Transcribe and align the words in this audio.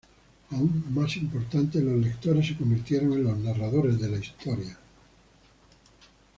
Aún 0.49 0.83
más 0.95 1.15
importante, 1.17 1.79
los 1.79 2.03
lectores 2.03 2.47
se 2.47 2.57
convirtieron 2.57 3.13
en 3.13 3.23
los 3.23 3.37
narradores 3.37 3.99
de 4.01 4.09
la 4.09 4.17
historia. 4.17 4.75